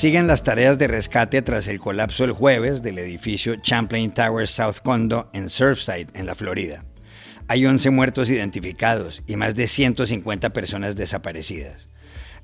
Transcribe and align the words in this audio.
Siguen 0.00 0.26
las 0.26 0.42
tareas 0.44 0.78
de 0.78 0.88
rescate 0.88 1.42
tras 1.42 1.68
el 1.68 1.78
colapso 1.78 2.24
el 2.24 2.32
jueves 2.32 2.82
del 2.82 2.98
edificio 2.98 3.56
Champlain 3.56 4.12
Towers 4.12 4.50
South 4.50 4.76
Condo 4.82 5.28
en 5.34 5.50
Surfside, 5.50 6.06
en 6.14 6.24
la 6.24 6.34
Florida. 6.34 6.86
Hay 7.48 7.66
11 7.66 7.90
muertos 7.90 8.30
identificados 8.30 9.22
y 9.26 9.36
más 9.36 9.56
de 9.56 9.66
150 9.66 10.54
personas 10.54 10.96
desaparecidas. 10.96 11.86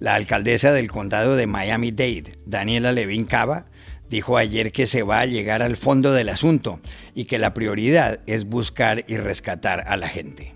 La 0.00 0.16
alcaldesa 0.16 0.70
del 0.74 0.90
condado 0.92 1.34
de 1.34 1.46
Miami-Dade, 1.46 2.36
Daniela 2.44 2.92
Levin 2.92 3.24
Cava, 3.24 3.64
dijo 4.10 4.36
ayer 4.36 4.70
que 4.70 4.86
se 4.86 5.02
va 5.02 5.20
a 5.20 5.24
llegar 5.24 5.62
al 5.62 5.78
fondo 5.78 6.12
del 6.12 6.28
asunto 6.28 6.78
y 7.14 7.24
que 7.24 7.38
la 7.38 7.54
prioridad 7.54 8.20
es 8.26 8.44
buscar 8.44 9.06
y 9.08 9.16
rescatar 9.16 9.82
a 9.86 9.96
la 9.96 10.10
gente. 10.10 10.55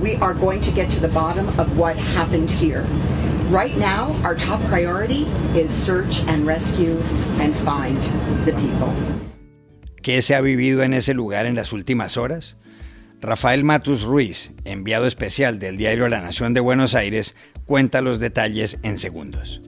We 0.00 0.16
are 0.16 0.34
going 0.34 0.60
to 0.62 0.70
get 0.70 0.90
to 0.92 1.00
the 1.00 1.08
bottom 1.08 1.48
of 1.58 1.78
what 1.78 1.96
happened 1.96 2.50
here. 2.50 2.86
Right 3.50 3.76
now, 3.76 4.12
our 4.24 4.34
top 4.34 4.60
priority 4.68 5.24
is 5.54 5.70
search 5.70 6.22
and 6.26 6.46
rescue 6.46 6.98
and 7.40 7.54
find 7.64 8.02
the 8.44 8.52
people. 8.52 8.92
¿Qué 10.02 10.20
se 10.20 10.34
ha 10.34 10.40
vivido 10.40 10.82
en 10.82 10.92
ese 10.92 11.14
lugar 11.14 11.46
en 11.46 11.54
las 11.54 11.72
últimas 11.72 12.16
horas? 12.16 12.56
Rafael 13.20 13.64
Matus 13.64 14.02
Ruiz, 14.02 14.50
enviado 14.64 15.06
especial 15.06 15.58
del 15.58 15.78
diario 15.78 16.08
La 16.08 16.20
Nación 16.20 16.52
de 16.52 16.60
Buenos 16.60 16.94
Aires, 16.94 17.34
cuenta 17.64 18.02
los 18.02 18.18
detalles 18.18 18.78
en 18.82 18.98
segundos. 18.98 19.62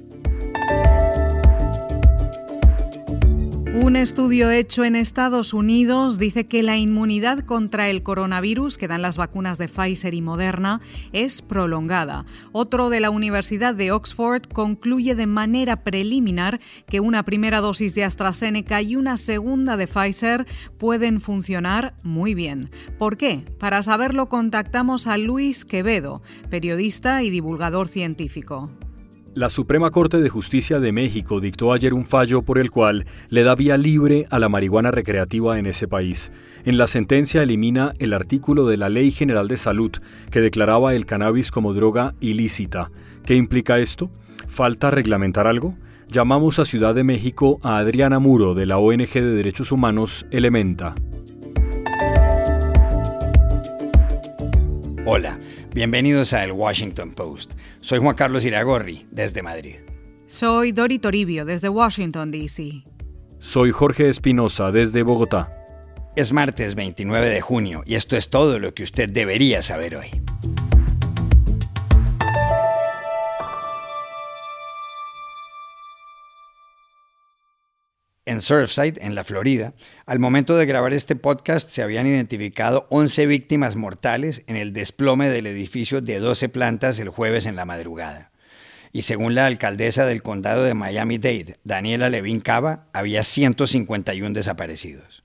Un 3.83 3.95
estudio 3.95 4.51
hecho 4.51 4.85
en 4.85 4.97
Estados 4.97 5.53
Unidos 5.53 6.19
dice 6.19 6.47
que 6.47 6.63
la 6.63 6.79
inmunidad 6.79 7.41
contra 7.41 7.91
el 7.91 8.03
coronavirus 8.03 8.79
que 8.79 8.89
dan 8.89 9.03
las 9.03 9.19
vacunas 9.19 9.59
de 9.59 9.69
Pfizer 9.69 10.15
y 10.15 10.23
Moderna 10.23 10.81
es 11.13 11.43
prolongada. 11.43 12.25
Otro 12.53 12.89
de 12.89 13.01
la 13.01 13.11
Universidad 13.11 13.75
de 13.75 13.93
Oxford 13.93 14.45
concluye 14.51 15.15
de 15.15 15.27
manera 15.27 15.85
preliminar 15.85 16.59
que 16.87 17.01
una 17.01 17.23
primera 17.25 17.61
dosis 17.61 17.95
de 17.95 18.05
AstraZeneca 18.05 18.81
y 18.81 18.97
una 18.97 19.19
segunda 19.19 19.77
de 19.77 19.87
Pfizer 19.87 20.47
pueden 20.79 21.21
funcionar 21.21 21.95
muy 22.03 22.35
bien. 22.35 22.71
¿Por 22.99 23.19
qué? 23.19 23.45
Para 23.59 23.83
saberlo 23.83 24.31
contactamos 24.31 25.07
a 25.07 25.19
Luis 25.19 25.67
Quevedo, 25.67 26.23
periodista 26.49 27.23
y 27.23 27.29
divulgador 27.29 27.89
científico. 27.89 28.71
La 29.37 29.51
Suprema 29.51 29.91
Corte 29.91 30.23
de 30.23 30.31
Justicia 30.31 30.81
de 30.81 30.93
México 30.93 31.41
dictó 31.41 31.75
ayer 31.75 31.93
un 31.93 32.07
fallo 32.07 32.41
por 32.41 32.57
el 32.57 32.71
cual 32.71 33.05
le 33.29 33.43
da 33.43 33.55
vía 33.55 33.77
libre 33.77 34.25
a 34.31 34.39
la 34.39 34.49
marihuana 34.49 34.93
recreativa 34.93 35.59
en 35.59 35.67
ese 35.67 35.87
país. 35.87 36.33
En 36.65 36.79
la 36.79 36.87
sentencia 36.87 37.43
elimina 37.43 37.93
el 37.99 38.15
artículo 38.15 38.67
de 38.67 38.79
la 38.79 38.89
Ley 38.89 39.11
General 39.11 39.47
de 39.47 39.59
Salud 39.59 39.93
que 40.31 40.41
declaraba 40.41 40.95
el 40.95 41.05
cannabis 41.05 41.51
como 41.51 41.75
droga 41.75 42.15
ilícita. 42.19 42.91
¿Qué 43.27 43.35
implica 43.35 43.79
esto? 43.79 44.11
¿Falta 44.49 44.91
reglamentar 44.91 45.47
algo? 45.47 45.77
Llamamos 46.09 46.59
a 46.59 46.65
Ciudad 46.65 46.95
de 46.95 47.05
México 47.05 47.59
a 47.63 47.77
Adriana 47.77 48.19
Muro 48.19 48.55
de 48.55 48.65
la 48.65 48.79
ONG 48.79 49.13
de 49.13 49.35
Derechos 49.35 49.71
Humanos 49.71 50.25
Elementa. 50.31 50.95
Hola. 55.05 55.39
Bienvenidos 55.77 56.33
a 56.33 56.43
El 56.43 56.53
Washington 56.53 57.11
Post. 57.11 57.53
Soy 57.81 57.99
Juan 57.99 58.17
Carlos 58.17 58.47
Iragorri, 58.47 59.07
desde 59.11 59.43
Madrid. 59.43 59.75
Soy 60.25 60.73
Dori 60.73 60.99
Toribio, 60.99 61.45
desde 61.45 61.69
Washington, 61.69 62.31
D.C. 62.31 62.83
Soy 63.41 63.73
Jorge 63.73 64.09
Espinosa, 64.09 64.73
desde 64.73 65.03
Bogotá. 65.03 65.53
Es 66.17 66.33
martes 66.33 66.77
29 66.77 67.29
de 67.29 67.43
junio 67.43 67.83
y 67.85 67.97
esto 67.97 68.17
es 68.17 68.31
todo 68.31 68.59
lo 68.59 68.73
que 68.73 68.85
usted 68.85 69.11
debería 69.11 69.61
saber 69.61 69.97
hoy. 69.97 70.26
En 78.27 78.41
Surfside, 78.41 78.99
en 79.01 79.15
la 79.15 79.25
Florida. 79.25 79.73
Al 80.05 80.19
momento 80.19 80.57
de 80.57 80.67
grabar 80.67 80.93
este 80.93 81.17
podcast 81.17 81.71
se 81.71 81.83
habían 81.83 82.07
identificado 82.07 82.87
11 82.91 83.27
víctimas 83.27 83.77
mortales 83.77 84.43
en 84.47 84.57
el 84.57 84.73
desplome 84.73 85.31
del 85.31 85.47
edificio 85.47 86.01
de 86.01 86.19
12 86.19 86.49
plantas 86.51 86.99
el 86.99 87.09
jueves 87.09 87.47
en 87.47 87.57
la 87.57 87.65
madrugada. 87.65 88.33
Y 88.93 89.03
según 89.03 89.35
la 89.35 89.47
alcaldesa 89.47 90.05
del 90.05 90.23
condado 90.23 90.65
de 90.65 90.75
Miami-Dade, 90.75 91.59
Daniela 91.65 92.09
Levin 92.09 92.41
Cava, 92.41 92.87
había 92.93 93.25
151 93.25 94.35
desaparecidos. 94.35 95.16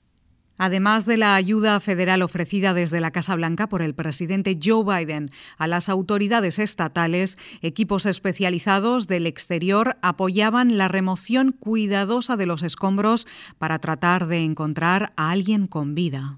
Además 0.58 1.06
de 1.06 1.18
la 1.18 1.36
ayuda 1.36 1.80
federal 1.80 2.22
ofrecida 2.22 2.74
desde 2.74 3.02
la 3.02 3.12
Casa 3.12 3.36
Blanca 3.36 3.68
por 3.68 3.82
el 3.82 3.96
presidente 3.96 4.60
Joe 4.62 4.84
Biden 4.84 5.32
a 5.58 5.68
las 5.68 5.90
autoridades 5.90 6.60
estatales, 6.60 7.38
equipos 7.62 8.06
especializados 8.06 9.08
del 9.08 9.26
exterior 9.26 9.98
apoyaban 10.02 10.78
la 10.78 10.88
remoción 10.88 11.52
cuidadosa 11.52 12.38
de 12.38 12.46
los 12.46 12.64
escombros 12.64 13.28
para 13.58 13.80
tratar 13.80 14.28
de 14.28 14.40
encontrar 14.40 15.14
a 15.16 15.32
alguien 15.32 15.66
con 15.66 15.96
vida. 15.96 16.38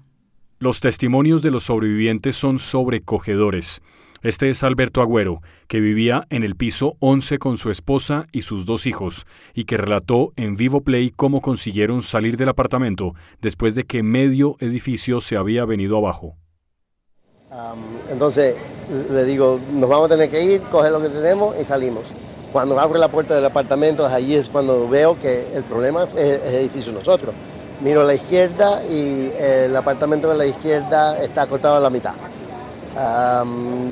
Los 0.58 0.80
testimonios 0.80 1.42
de 1.42 1.50
los 1.50 1.64
sobrevivientes 1.64 2.36
son 2.36 2.58
sobrecogedores. 2.58 3.82
Este 4.24 4.48
es 4.48 4.64
Alberto 4.64 5.02
Agüero, 5.02 5.42
que 5.68 5.80
vivía 5.80 6.26
en 6.30 6.44
el 6.44 6.56
piso 6.56 6.94
11 7.00 7.38
con 7.38 7.58
su 7.58 7.70
esposa 7.70 8.24
y 8.32 8.40
sus 8.40 8.64
dos 8.64 8.86
hijos, 8.86 9.26
y 9.52 9.66
que 9.66 9.76
relató 9.76 10.32
en 10.36 10.56
Vivo 10.56 10.80
Play 10.80 11.10
cómo 11.10 11.42
consiguieron 11.42 12.00
salir 12.00 12.38
del 12.38 12.48
apartamento 12.48 13.12
después 13.42 13.74
de 13.74 13.84
que 13.84 14.02
medio 14.02 14.56
edificio 14.60 15.20
se 15.20 15.36
había 15.36 15.66
venido 15.66 15.98
abajo. 15.98 16.36
entonces 18.08 18.56
le 19.10 19.26
digo, 19.26 19.60
nos 19.74 19.90
vamos 19.90 20.06
a 20.06 20.14
tener 20.14 20.30
que 20.30 20.42
ir, 20.42 20.62
coger 20.70 20.92
lo 20.92 21.02
que 21.02 21.10
tenemos 21.10 21.54
y 21.60 21.64
salimos. 21.66 22.04
Cuando 22.50 22.80
abro 22.80 22.98
la 22.98 23.08
puerta 23.08 23.34
del 23.34 23.44
apartamento, 23.44 24.06
allí 24.06 24.36
es 24.36 24.48
cuando 24.48 24.88
veo 24.88 25.18
que 25.18 25.54
el 25.54 25.64
problema 25.64 26.04
es 26.04 26.14
el 26.14 26.54
edificio 26.54 26.94
nosotros. 26.94 27.34
Miro 27.82 28.00
a 28.00 28.04
la 28.04 28.14
izquierda 28.14 28.82
y 28.86 29.30
el 29.38 29.76
apartamento 29.76 30.30
de 30.30 30.38
la 30.38 30.46
izquierda 30.46 31.22
está 31.22 31.46
cortado 31.46 31.76
a 31.76 31.80
la 31.80 31.90
mitad 31.90 32.14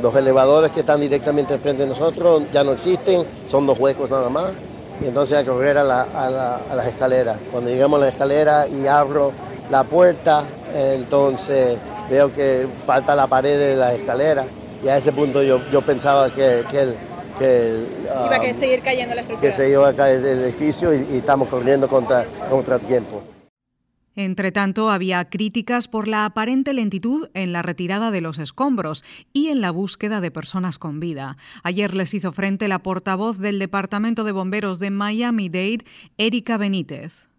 los 0.03 0.15
elevadores 0.15 0.71
que 0.71 0.81
están 0.81 1.01
directamente 1.01 1.55
enfrente 1.55 1.83
de 1.83 1.89
nosotros 1.89 2.45
ya 2.53 2.63
no 2.63 2.73
existen, 2.73 3.25
son 3.49 3.67
dos 3.67 3.79
huecos 3.79 4.11
nada 4.11 4.29
más. 4.29 4.53
Y 5.03 5.07
entonces 5.07 5.39
hay 5.39 5.45
que 5.45 5.51
correr 5.51 5.79
a, 5.79 5.85
las 5.85 6.87
escaleras. 6.87 7.39
Cuando 7.51 7.71
llegamos 7.71 7.99
a 7.99 8.05
la 8.05 8.09
escalera 8.09 8.69
y 8.69 8.87
abro 8.87 9.33
la 9.71 9.85
puerta, 9.85 10.45
entonces 10.75 11.79
veo 12.09 12.33
que 12.33 12.69
falta 12.87 13.15
la 13.17 13.27
pared 13.27 13.59
de 13.59 13.77
la 13.77 13.95
escalera. 13.95 14.45
Y 14.85 14.89
a 14.89 14.97
ese 14.97 15.13
punto 15.13 15.43
yo, 15.43 15.61
yo 15.71 15.81
pensaba 15.83 16.29
que, 16.31 16.65
que, 16.71 16.95
que 17.39 17.87
iba 18.27 18.37
a 18.37 18.55
seguir 18.55 18.83
cayendo 18.83 19.15
la 19.15 19.23
estructura. 19.23 19.51
Que 19.51 19.57
se 19.57 19.71
iba 19.71 19.89
a 19.89 19.95
caer 19.95 20.25
el 20.25 20.45
edificio 20.45 20.93
y, 20.93 21.07
y 21.11 21.17
estamos 21.19 21.49
corriendo 21.49 21.89
contra, 21.89 22.27
contra 22.49 22.79
tiempo. 22.79 23.23
Entre 24.15 24.53
tanto, 24.53 24.91
había 24.91 25.25
críticas 25.31 25.89
por 25.89 26.07
la 26.07 26.25
aparente 26.25 26.75
lentitud 26.75 27.29
en 27.35 27.53
la 27.53 27.63
retirada 27.63 28.11
de 28.11 28.21
los 28.21 28.39
escombros 28.39 29.05
y 29.33 29.49
en 29.49 29.61
la 29.61 29.71
búsqueda 29.71 30.21
de 30.21 30.31
personas 30.31 30.79
con 30.79 31.01
vida. 31.01 31.37
Ayer 31.63 31.95
les 31.95 32.13
hizo 32.13 32.33
frente 32.33 32.69
la 32.69 32.83
portavoz 32.83 33.39
del 33.39 33.59
Departamento 33.59 34.25
de 34.25 34.33
Bomberos 34.33 34.79
de 34.79 34.91
Miami-Dade, 34.91 35.85
Erika 36.19 36.59
Benítez. 36.59 37.32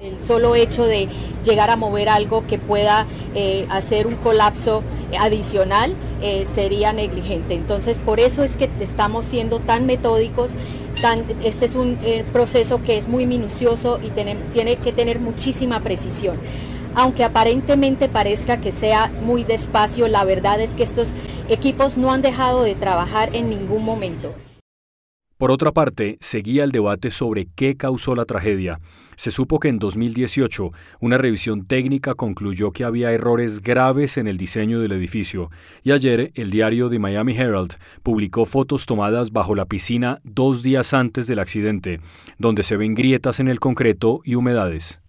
El 0.00 0.18
solo 0.18 0.54
hecho 0.54 0.86
de 0.86 1.08
llegar 1.44 1.68
a 1.68 1.76
mover 1.76 2.08
algo 2.08 2.46
que 2.46 2.58
pueda 2.58 3.06
eh, 3.34 3.66
hacer 3.68 4.06
un 4.06 4.14
colapso 4.16 4.82
adicional 5.18 5.94
eh, 6.22 6.46
sería 6.46 6.94
negligente. 6.94 7.52
Entonces, 7.52 7.98
por 7.98 8.18
eso 8.18 8.42
es 8.42 8.56
que 8.56 8.70
estamos 8.80 9.26
siendo 9.26 9.60
tan 9.60 9.84
metódicos. 9.84 10.52
Este 11.44 11.66
es 11.66 11.74
un 11.74 11.98
eh, 12.02 12.24
proceso 12.32 12.82
que 12.82 12.96
es 12.96 13.08
muy 13.08 13.26
minucioso 13.26 14.00
y 14.02 14.08
tiene 14.08 14.76
que 14.76 14.92
tener 14.92 15.20
muchísima 15.20 15.80
precisión. 15.80 16.38
Aunque 16.94 17.22
aparentemente 17.22 18.08
parezca 18.08 18.58
que 18.58 18.72
sea 18.72 19.12
muy 19.22 19.44
despacio, 19.44 20.08
la 20.08 20.24
verdad 20.24 20.62
es 20.62 20.72
que 20.72 20.82
estos 20.82 21.12
equipos 21.50 21.98
no 21.98 22.10
han 22.10 22.22
dejado 22.22 22.62
de 22.62 22.74
trabajar 22.74 23.36
en 23.36 23.50
ningún 23.50 23.84
momento. 23.84 24.32
Por 25.40 25.50
otra 25.50 25.72
parte, 25.72 26.18
seguía 26.20 26.64
el 26.64 26.70
debate 26.70 27.10
sobre 27.10 27.48
qué 27.54 27.74
causó 27.74 28.14
la 28.14 28.26
tragedia. 28.26 28.78
Se 29.16 29.30
supo 29.30 29.58
que 29.58 29.68
en 29.68 29.78
2018 29.78 30.70
una 31.00 31.16
revisión 31.16 31.64
técnica 31.66 32.14
concluyó 32.14 32.72
que 32.72 32.84
había 32.84 33.10
errores 33.10 33.62
graves 33.62 34.18
en 34.18 34.28
el 34.28 34.36
diseño 34.36 34.80
del 34.80 34.92
edificio, 34.92 35.50
y 35.82 35.92
ayer 35.92 36.30
el 36.34 36.50
diario 36.50 36.90
The 36.90 36.98
Miami 36.98 37.34
Herald 37.34 37.76
publicó 38.02 38.44
fotos 38.44 38.84
tomadas 38.84 39.32
bajo 39.32 39.54
la 39.54 39.64
piscina 39.64 40.20
dos 40.24 40.62
días 40.62 40.92
antes 40.92 41.26
del 41.26 41.38
accidente, 41.38 42.02
donde 42.36 42.62
se 42.62 42.76
ven 42.76 42.94
grietas 42.94 43.40
en 43.40 43.48
el 43.48 43.60
concreto 43.60 44.20
y 44.26 44.34
humedades. 44.34 45.00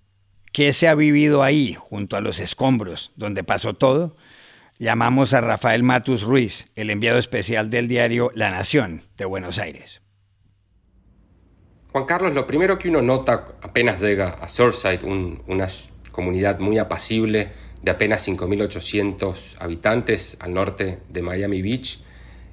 ¿Qué 0.54 0.72
se 0.72 0.88
ha 0.88 0.95
vivido 0.95 1.44
ahí, 1.44 1.75
junto 1.78 2.16
a 2.16 2.22
los 2.22 2.39
escombros, 2.39 3.12
donde 3.18 3.44
pasó 3.44 3.74
todo? 3.74 4.16
Llamamos 4.80 5.33
a 5.33 5.42
Rafael 5.42 5.83
Matus 5.83 6.24
Ruiz, 6.24 6.72
el 6.75 6.89
enviado 6.89 7.19
especial 7.19 7.69
del 7.69 7.89
diario 7.89 8.31
La 8.33 8.50
Nación 8.50 9.01
de 9.18 9.25
Buenos 9.25 9.60
Aires. 9.60 10.01
Juan 11.91 12.05
Carlos, 12.05 12.33
lo 12.33 12.47
primero 12.47 12.79
que 12.79 12.88
uno 12.88 13.01
nota 13.01 13.49
apenas 13.61 13.99
llega 13.99 14.29
a 14.29 14.47
Surfside, 14.47 15.03
una 15.03 15.67
comunidad 16.13 16.59
muy 16.59 16.77
apacible 16.77 17.51
de 17.81 17.91
apenas 17.91 18.25
5.800 18.29 19.57
habitantes 19.59 20.38
al 20.39 20.53
norte 20.53 20.99
de 21.09 21.21
Miami 21.21 21.61
Beach, 21.61 21.99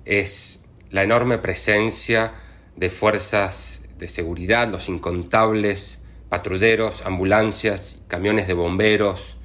es 0.04 0.58
la 0.90 1.04
enorme 1.04 1.38
presencia 1.38 2.32
de 2.74 2.90
fuerzas 2.90 3.82
de 3.96 4.08
seguridad, 4.08 4.68
los 4.68 4.88
incontables 4.88 6.00
patrulleros, 6.28 7.06
ambulancias, 7.06 8.00
camiones 8.08 8.48
de 8.48 8.54
bomberos 8.54 9.36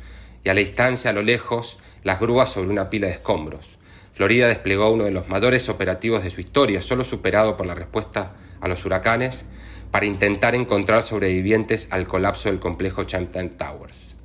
y 0.43 0.49
a 0.49 0.55
la 0.55 0.61
distancia, 0.61 1.11
a 1.11 1.13
lo 1.13 1.21
lejos, 1.21 1.77
las 2.03 2.19
grúas 2.19 2.51
sobre 2.51 2.69
una 2.69 2.89
pila 2.89 3.05
de 3.05 3.13
escombros. 3.13 3.77
Florida 4.11 4.47
desplegó 4.47 4.89
uno 4.89 5.03
de 5.03 5.11
los 5.11 5.29
mayores 5.29 5.69
operativos 5.69 6.23
de 6.23 6.31
su 6.31 6.41
historia, 6.41 6.81
solo 6.81 7.03
superado 7.03 7.57
por 7.57 7.67
la 7.67 7.75
respuesta 7.75 8.33
a 8.59 8.67
los 8.67 8.85
huracanes, 8.85 9.45
para 9.93 10.07
intentar 10.07 10.55
encontrar 10.55 11.03
sobrevivientes 11.03 11.87
al 11.91 12.07
colapso 12.07 12.49
del 12.49 12.59
complejo 12.59 13.03
Champlain 13.03 13.51
Towers. 13.51 14.15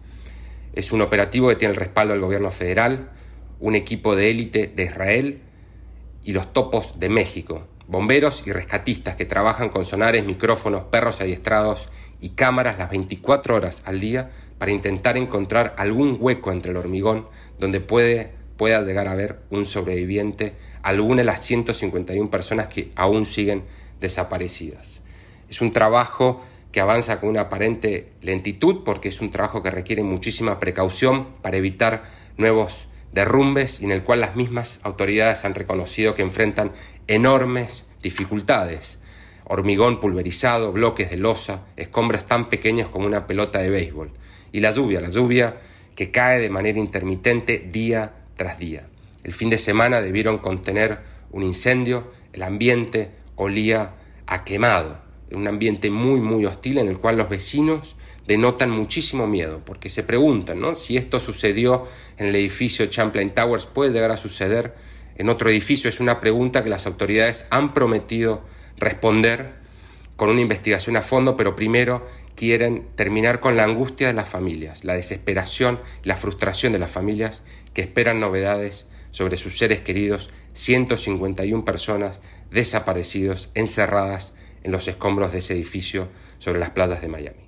Es 0.73 0.93
un 0.93 1.03
operativo 1.03 1.50
que 1.50 1.56
tiene 1.56 1.75
el 1.75 1.79
respaldo 1.79 2.15
del 2.15 2.23
gobierno 2.23 2.50
federal, 2.50 3.11
un 3.61 3.75
equipo 3.75 4.17
de 4.17 4.31
élite 4.31 4.73
de 4.75 4.85
Israel 4.85 5.43
y 6.25 6.32
los 6.32 6.55
topos 6.55 6.99
de 6.99 7.11
México, 7.11 7.69
bomberos 7.87 8.44
y 8.47 8.53
rescatistas 8.53 9.17
que 9.17 9.26
trabajan 9.26 9.69
con 9.69 9.85
sonares, 9.85 10.25
micrófonos, 10.25 10.85
perros 10.85 11.20
adiestrados 11.20 11.91
y 12.19 12.31
cámaras 12.31 12.79
las 12.79 12.88
24 12.88 13.55
horas 13.55 13.82
al 13.85 14.00
día 14.00 14.31
para 14.56 14.73
intentar 14.73 15.19
encontrar 15.19 15.75
algún 15.76 16.17
hueco 16.19 16.50
entre 16.50 16.71
el 16.71 16.79
hormigón 16.79 17.26
donde 17.59 17.81
pueda 17.81 18.82
llegar 18.82 19.06
a 19.06 19.12
haber 19.12 19.41
un 19.50 19.67
sobreviviente, 19.67 20.55
alguna 20.81 21.19
de 21.19 21.25
las 21.25 21.44
151 21.44 22.31
personas 22.31 22.69
que 22.69 22.91
aún 22.97 23.26
siguen 23.26 23.64
desaparecidas. 24.00 24.98
Es 25.49 25.61
un 25.61 25.71
trabajo 25.71 26.43
que 26.73 26.81
avanza 26.81 27.21
con 27.21 27.31
una 27.31 27.43
aparente 27.43 28.12
lentitud 28.23 28.83
porque 28.85 29.09
es 29.09 29.21
un 29.21 29.31
trabajo 29.31 29.62
que 29.62 29.71
requiere 29.71 30.03
muchísima 30.03 30.61
precaución 30.61 31.29
para 31.43 31.56
evitar 31.56 32.05
nuevos 32.37 32.89
derrumbes 33.12 33.81
y 33.81 33.85
en 33.85 33.93
el 33.93 34.03
cual 34.03 34.21
las 34.21 34.37
mismas 34.37 34.81
autoridades 34.83 35.45
han 35.45 35.55
reconocido 35.55 36.15
que 36.15 36.23
enfrentan 36.23 36.73
enormes 37.06 37.87
dificultades. 38.03 38.99
Hormigón 39.45 39.99
pulverizado, 39.99 40.73
bloques 40.73 41.11
de 41.11 41.17
losa, 41.17 41.65
escombros 41.77 42.27
tan 42.27 42.50
pequeños 42.50 42.89
como 42.89 43.06
una 43.06 43.27
pelota 43.27 43.61
de 43.61 43.71
béisbol. 43.71 44.11
Y 44.53 44.61
la 44.61 44.73
lluvia, 44.73 45.00
la 45.00 45.09
lluvia 45.09 45.56
que 45.95 46.11
cae 46.11 46.39
de 46.39 46.50
manera 46.50 46.79
intermitente 46.79 47.59
día 47.59 48.12
tras 48.37 48.59
día. 48.59 48.87
El 49.25 49.33
fin 49.33 49.50
de 49.50 49.59
semana 49.59 50.00
debieron 50.00 50.39
contener 50.39 51.00
un 51.33 51.43
incendio, 51.43 52.12
el 52.33 52.43
ambiente 52.43 53.11
olía 53.37 53.95
a 54.27 54.45
quemado, 54.45 55.08
un 55.33 55.47
ambiente 55.47 55.91
muy 55.91 56.21
muy 56.21 56.47
hostil 56.47 56.79
en 56.79 56.89
el 56.89 56.99
cual 56.99 57.17
los 57.17 57.29
vecinos 57.29 57.97
denotan 58.27 58.71
muchísimo 58.71 59.27
miedo, 59.27 59.63
porque 59.65 59.89
se 59.89 60.03
preguntan 60.03 60.61
¿no? 60.61 60.75
si 60.75 60.97
esto 60.97 61.19
sucedió 61.19 61.87
en 62.19 62.27
el 62.27 62.37
edificio 62.37 62.87
Champlain 62.87 63.35
Towers, 63.35 63.67
puede 63.67 63.93
llegar 63.93 64.11
a 64.11 64.17
suceder 64.19 64.75
en 65.17 65.29
otro 65.29 65.51
edificio. 65.51 65.89
Es 65.89 65.99
una 65.99 66.21
pregunta 66.21 66.63
que 66.63 66.71
las 66.71 66.87
autoridades 66.87 67.47
han 67.51 67.75
prometido 67.75 68.43
responder 68.77 69.55
con 70.17 70.31
una 70.31 70.41
investigación 70.41 70.97
a 70.97 71.03
fondo, 71.03 71.37
pero 71.37 71.57
primero 71.57 72.07
quieren 72.35 72.87
terminar 72.95 73.41
con 73.41 73.57
la 73.57 73.65
angustia 73.65 74.09
de 74.09 74.13
las 74.13 74.29
familias, 74.29 74.85
la 74.85 74.95
desesperación, 74.95 75.81
la 76.05 76.17
frustración 76.17 76.73
de 76.73 76.79
las 76.79 76.91
familias 76.91 77.43
que 77.73 77.83
esperan 77.83 78.21
novedades 78.21 78.87
sobre 79.11 79.37
sus 79.37 79.59
seres 79.59 79.81
queridos, 79.81 80.31
151 80.53 81.65
personas 81.65 82.21
desaparecidos, 82.51 83.51
encerradas 83.55 84.35
en 84.63 84.73
los 84.73 84.89
escombros 84.89 85.33
de 85.33 85.39
ese 85.39 85.55
edificio 85.55 86.09
sobre 86.39 86.59
las 86.59 86.71
playas 86.71 87.01
de 87.01 87.09
Miami. 87.09 87.48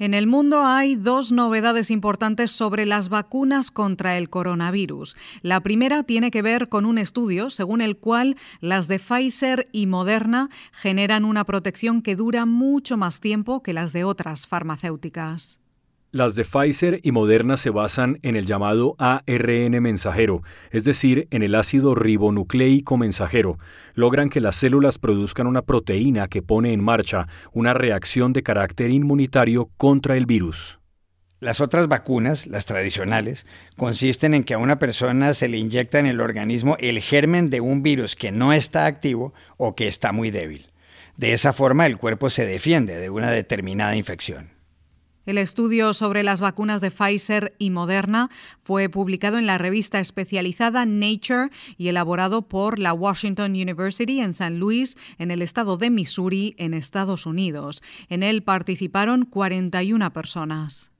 En 0.00 0.14
el 0.14 0.28
mundo 0.28 0.64
hay 0.64 0.94
dos 0.94 1.32
novedades 1.32 1.90
importantes 1.90 2.52
sobre 2.52 2.86
las 2.86 3.08
vacunas 3.08 3.72
contra 3.72 4.16
el 4.16 4.30
coronavirus. 4.30 5.16
La 5.42 5.60
primera 5.60 6.04
tiene 6.04 6.30
que 6.30 6.40
ver 6.40 6.68
con 6.68 6.86
un 6.86 6.98
estudio 6.98 7.50
según 7.50 7.80
el 7.80 7.96
cual 7.96 8.36
las 8.60 8.86
de 8.86 9.00
Pfizer 9.00 9.68
y 9.72 9.86
Moderna 9.86 10.50
generan 10.70 11.24
una 11.24 11.44
protección 11.44 12.00
que 12.02 12.14
dura 12.14 12.46
mucho 12.46 12.96
más 12.96 13.18
tiempo 13.18 13.60
que 13.60 13.72
las 13.72 13.92
de 13.92 14.04
otras 14.04 14.46
farmacéuticas. 14.46 15.58
Las 16.10 16.36
de 16.36 16.44
Pfizer 16.46 17.00
y 17.02 17.12
Moderna 17.12 17.58
se 17.58 17.68
basan 17.68 18.18
en 18.22 18.34
el 18.34 18.46
llamado 18.46 18.96
ARN 18.98 19.82
mensajero, 19.82 20.42
es 20.70 20.84
decir, 20.84 21.28
en 21.30 21.42
el 21.42 21.54
ácido 21.54 21.94
ribonucleico 21.94 22.96
mensajero. 22.96 23.58
Logran 23.92 24.30
que 24.30 24.40
las 24.40 24.56
células 24.56 24.96
produzcan 24.96 25.46
una 25.46 25.60
proteína 25.60 26.28
que 26.28 26.40
pone 26.40 26.72
en 26.72 26.82
marcha 26.82 27.28
una 27.52 27.74
reacción 27.74 28.32
de 28.32 28.42
carácter 28.42 28.90
inmunitario 28.90 29.68
contra 29.76 30.16
el 30.16 30.24
virus. 30.24 30.78
Las 31.40 31.60
otras 31.60 31.88
vacunas, 31.88 32.46
las 32.46 32.64
tradicionales, 32.64 33.44
consisten 33.76 34.32
en 34.32 34.44
que 34.44 34.54
a 34.54 34.58
una 34.58 34.78
persona 34.78 35.34
se 35.34 35.48
le 35.48 35.58
inyecta 35.58 35.98
en 35.98 36.06
el 36.06 36.22
organismo 36.22 36.78
el 36.80 37.00
germen 37.00 37.50
de 37.50 37.60
un 37.60 37.82
virus 37.82 38.16
que 38.16 38.32
no 38.32 38.54
está 38.54 38.86
activo 38.86 39.34
o 39.58 39.74
que 39.74 39.88
está 39.88 40.12
muy 40.12 40.30
débil. 40.30 40.70
De 41.18 41.34
esa 41.34 41.52
forma 41.52 41.84
el 41.84 41.98
cuerpo 41.98 42.30
se 42.30 42.46
defiende 42.46 42.96
de 42.96 43.10
una 43.10 43.30
determinada 43.30 43.94
infección. 43.94 44.57
El 45.28 45.36
estudio 45.36 45.92
sobre 45.92 46.22
las 46.22 46.40
vacunas 46.40 46.80
de 46.80 46.90
Pfizer 46.90 47.54
y 47.58 47.68
Moderna 47.68 48.30
fue 48.62 48.88
publicado 48.88 49.36
en 49.36 49.46
la 49.46 49.58
revista 49.58 49.98
especializada 49.98 50.86
Nature 50.86 51.50
y 51.76 51.88
elaborado 51.88 52.48
por 52.48 52.78
la 52.78 52.94
Washington 52.94 53.50
University 53.50 54.22
en 54.22 54.32
San 54.32 54.58
Luis, 54.58 54.96
en 55.18 55.30
el 55.30 55.42
estado 55.42 55.76
de 55.76 55.90
Missouri, 55.90 56.54
en 56.56 56.72
Estados 56.72 57.26
Unidos. 57.26 57.82
En 58.08 58.22
él 58.22 58.42
participaron 58.42 59.26
41 59.26 60.14
personas. 60.14 60.92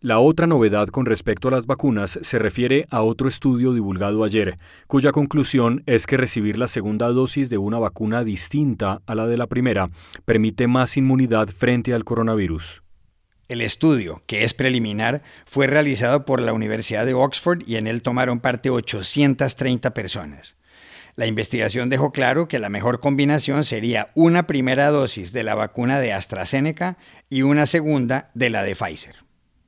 La 0.00 0.20
otra 0.20 0.46
novedad 0.46 0.88
con 0.88 1.04
respecto 1.04 1.48
a 1.48 1.50
las 1.50 1.66
vacunas 1.66 2.18
se 2.22 2.38
refiere 2.38 2.86
a 2.88 3.02
otro 3.02 3.28
estudio 3.28 3.74
divulgado 3.74 4.24
ayer, 4.24 4.56
cuya 4.86 5.12
conclusión 5.12 5.82
es 5.84 6.06
que 6.06 6.16
recibir 6.16 6.58
la 6.58 6.68
segunda 6.68 7.08
dosis 7.08 7.50
de 7.50 7.58
una 7.58 7.78
vacuna 7.78 8.24
distinta 8.24 9.02
a 9.04 9.14
la 9.14 9.26
de 9.26 9.36
la 9.36 9.48
primera 9.48 9.88
permite 10.24 10.66
más 10.66 10.96
inmunidad 10.96 11.48
frente 11.50 11.92
al 11.92 12.04
coronavirus. 12.04 12.85
El 13.48 13.60
estudio, 13.60 14.22
que 14.26 14.44
es 14.44 14.54
preliminar, 14.54 15.22
fue 15.44 15.66
realizado 15.66 16.24
por 16.24 16.40
la 16.40 16.52
Universidad 16.52 17.06
de 17.06 17.14
Oxford 17.14 17.62
y 17.66 17.76
en 17.76 17.86
él 17.86 18.02
tomaron 18.02 18.40
parte 18.40 18.70
830 18.70 19.94
personas. 19.94 20.56
La 21.14 21.26
investigación 21.26 21.88
dejó 21.88 22.12
claro 22.12 22.46
que 22.46 22.58
la 22.58 22.68
mejor 22.68 23.00
combinación 23.00 23.64
sería 23.64 24.10
una 24.14 24.46
primera 24.46 24.90
dosis 24.90 25.32
de 25.32 25.44
la 25.44 25.54
vacuna 25.54 25.98
de 25.98 26.12
AstraZeneca 26.12 26.98
y 27.30 27.42
una 27.42 27.66
segunda 27.66 28.30
de 28.34 28.50
la 28.50 28.62
de 28.62 28.74
Pfizer. 28.76 29.25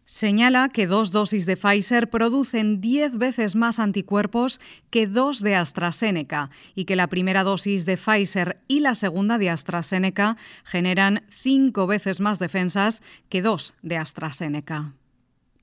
Señala 0.09 0.71
que 0.71 0.87
dos 0.87 1.13
dosis 1.13 1.45
de 1.45 1.55
Pfizer 1.55 2.09
producen 2.09 2.81
10 2.81 3.19
veces 3.19 3.55
más 3.57 3.79
anticuerpos 3.79 4.59
que 4.89 5.07
dos 5.07 5.43
de 5.43 5.55
AstraZeneca 5.55 6.49
y 6.75 6.87
que 6.87 6.97
la 6.97 7.09
primera 7.09 7.45
dosis 7.45 7.85
de 7.85 7.99
Pfizer 7.99 8.59
y 8.69 8.81
la 8.81 8.95
segunda 8.95 9.37
de 9.37 9.51
AstraZeneca 9.51 10.39
generan 10.65 11.25
cinco 11.29 11.87
veces 11.87 12.21
más 12.21 12.39
defensas 12.39 13.03
que 13.29 13.43
dos 13.43 13.75
de 13.83 13.99
AstraZeneca. 13.99 14.95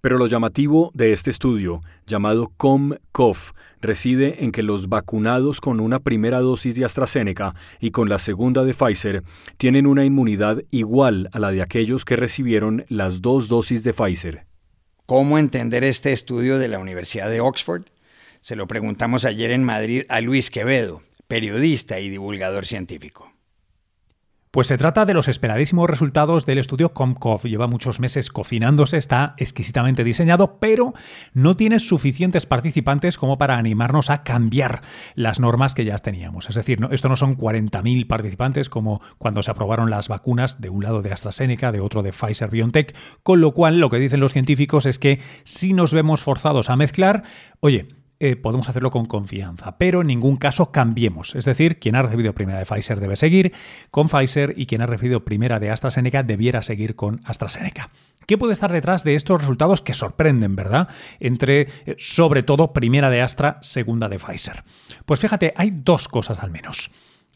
Pero 0.06 0.20
lo 0.20 0.28
llamativo 0.28 0.92
de 0.94 1.14
este 1.14 1.32
estudio, 1.32 1.82
llamado 2.06 2.52
COM-COF, 2.58 3.54
reside 3.82 4.44
en 4.44 4.52
que 4.52 4.62
los 4.62 4.88
vacunados 4.88 5.62
con 5.62 5.80
una 5.80 5.98
primera 5.98 6.42
dosis 6.42 6.76
de 6.76 6.86
AstraZeneca 6.86 7.56
y 7.80 7.90
con 7.90 8.08
la 8.08 8.20
segunda 8.20 8.64
de 8.64 8.76
Pfizer 8.76 9.24
tienen 9.58 9.88
una 9.88 10.06
inmunidad 10.06 10.62
igual 10.70 11.28
a 11.32 11.40
la 11.40 11.50
de 11.50 11.64
aquellos 11.64 12.06
que 12.06 12.18
recibieron 12.18 12.86
las 12.88 13.24
dos 13.24 13.48
dosis 13.48 13.84
de 13.84 13.96
Pfizer. 13.96 14.44
¿Cómo 15.08 15.40
entender 15.40 15.84
este 15.84 16.14
estudio 16.14 16.60
de 16.60 16.68
la 16.68 16.78
Universidad 16.78 17.28
de 17.28 17.42
Oxford? 17.42 17.86
Se 18.42 18.56
lo 18.56 18.68
preguntamos 18.68 19.26
ayer 19.26 19.50
en 19.50 19.64
Madrid 19.64 20.04
a 20.10 20.22
Luis 20.22 20.52
Quevedo, 20.52 21.02
periodista 21.28 22.00
y 22.00 22.10
divulgador 22.10 22.68
científico. 22.68 23.35
Pues 24.56 24.68
se 24.68 24.78
trata 24.78 25.06
de 25.06 25.14
los 25.14 25.28
esperadísimos 25.28 25.90
resultados 25.90 26.46
del 26.46 26.60
estudio 26.60 26.94
Comcov. 26.94 27.42
Lleva 27.42 27.68
muchos 27.68 28.00
meses 28.00 28.30
cocinándose, 28.30 28.96
está 28.96 29.34
exquisitamente 29.36 30.06
diseñado, 30.06 30.62
pero 30.62 30.94
no 31.34 31.58
tiene 31.58 31.80
suficientes 31.80 32.46
participantes 32.46 33.18
como 33.18 33.38
para 33.38 33.58
animarnos 33.58 34.10
a 34.10 34.24
cambiar 34.24 34.82
las 35.14 35.42
normas 35.42 35.76
que 35.76 35.84
ya 35.84 35.98
teníamos. 35.98 36.48
Es 36.48 36.56
decir, 36.56 36.80
esto 36.92 37.10
no 37.10 37.18
son 37.18 37.36
40.000 37.36 38.08
participantes 38.08 38.70
como 38.70 39.02
cuando 39.18 39.44
se 39.44 39.52
aprobaron 39.52 39.90
las 39.90 40.08
vacunas 40.08 40.62
de 40.62 40.70
un 40.70 40.84
lado 40.84 41.02
de 41.02 41.12
AstraZeneca, 41.12 41.74
de 41.74 41.82
otro 41.82 42.02
de 42.02 42.14
Pfizer 42.14 42.50
BioNTech, 42.50 42.96
con 43.24 43.42
lo 43.42 43.54
cual 43.54 43.82
lo 43.82 43.90
que 43.90 44.00
dicen 44.00 44.22
los 44.22 44.32
científicos 44.32 44.86
es 44.86 45.00
que 45.00 45.20
si 45.44 45.74
nos 45.74 45.94
vemos 45.94 46.24
forzados 46.24 46.70
a 46.70 46.78
mezclar, 46.78 47.24
oye, 47.60 47.90
eh, 48.20 48.36
podemos 48.36 48.70
hacerlo 48.70 48.90
con 48.92 49.06
confianza, 49.06 49.78
pero 49.78 50.02
en 50.02 50.08
ningún 50.08 50.38
caso 50.38 50.72
cambiemos. 50.72 51.36
Es 51.36 51.46
decir, 51.46 51.80
quien 51.80 51.96
ha 51.96 52.02
recibido 52.02 52.34
primera 52.34 52.60
de 52.60 52.66
Pfizer 52.66 53.00
debe 53.00 53.16
seguir 53.16 53.54
con 53.92 54.08
Pfizer 54.08 54.54
y 54.56 54.66
quien 54.68 54.82
ha 54.82 54.86
recibido 54.86 55.26
primera 55.26 55.60
de 55.60 55.70
AstraZeneca 55.70 56.24
debiera 56.24 56.62
seguir 56.62 56.96
con 56.96 57.22
AstraZeneca. 57.26 57.90
¿Qué 58.26 58.38
puede 58.38 58.54
estar 58.54 58.72
detrás 58.72 59.04
de 59.04 59.16
estos 59.16 59.42
resultados 59.42 59.82
que 59.82 59.94
sorprenden, 59.94 60.56
verdad? 60.56 60.88
Entre, 61.20 61.68
eh, 61.86 61.96
sobre 62.00 62.42
todo, 62.42 62.74
primera 62.74 63.10
de 63.10 63.22
Astra, 63.22 63.60
segunda 63.62 64.10
de 64.10 64.18
Pfizer. 64.18 64.64
Pues 65.06 65.20
fíjate, 65.20 65.54
hay 65.56 65.72
dos 65.72 66.08
cosas 66.08 66.40
al 66.40 66.52
menos. 66.52 66.92